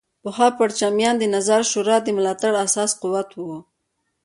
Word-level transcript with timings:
پخوا 0.23 0.47
پرچمیان 0.57 1.15
د 1.19 1.23
نظار 1.35 1.61
شورا 1.71 1.97
د 2.03 2.07
ملاتړ 2.17 2.51
اساسي 2.65 2.95
قوت 3.01 3.29
وو. 3.35 3.57